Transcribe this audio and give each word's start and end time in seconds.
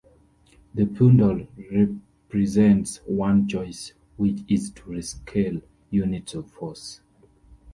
The 0.73 0.85
poundal 0.87 1.47
represents 1.71 3.01
one 3.05 3.47
choice, 3.47 3.93
which 4.17 4.39
is 4.47 4.71
to 4.71 4.81
rescale 4.81 5.61
units 5.91 6.33
of 6.33 6.49
force. 6.49 7.01